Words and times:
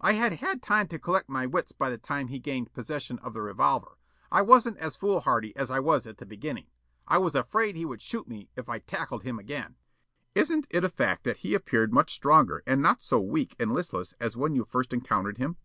I 0.00 0.14
had 0.14 0.32
had 0.40 0.62
time 0.62 0.88
to 0.88 0.98
collect 0.98 1.28
my 1.28 1.46
wits 1.46 1.70
by 1.70 1.90
the 1.90 1.96
time 1.96 2.26
he 2.26 2.40
gained 2.40 2.72
possession 2.74 3.20
of 3.20 3.34
the 3.34 3.40
revolver. 3.40 3.98
I 4.32 4.42
wasn't 4.42 4.78
as 4.78 4.96
foolhardy 4.96 5.54
as 5.54 5.70
I 5.70 5.78
was 5.78 6.08
at 6.08 6.18
the 6.18 6.26
beginning. 6.26 6.66
I 7.06 7.18
was 7.18 7.36
afraid 7.36 7.76
he 7.76 7.84
would 7.84 8.02
shoot 8.02 8.26
me 8.26 8.50
if 8.56 8.68
I 8.68 8.80
tackled 8.80 9.22
him 9.22 9.38
again." 9.38 9.76
Counsel: 10.34 10.42
"Isn't 10.56 10.66
it 10.70 10.82
a 10.82 10.88
fact 10.88 11.22
that 11.22 11.36
he 11.36 11.54
appeared 11.54 11.92
much 11.92 12.12
stronger 12.12 12.64
and 12.66 12.82
not 12.82 13.00
so 13.00 13.20
weak 13.20 13.54
and 13.60 13.70
listless 13.72 14.12
as 14.18 14.36
when 14.36 14.56
you 14.56 14.64
first 14.64 14.92
encountered 14.92 15.38
him?" 15.38 15.56